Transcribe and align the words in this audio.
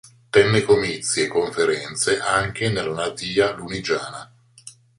Tenne 0.31 0.63
comizi 0.63 1.21
e 1.21 1.27
conferenze 1.27 2.17
anche 2.19 2.69
nella 2.71 2.91
natia 3.05 3.53
Lunigiana. 3.53 4.33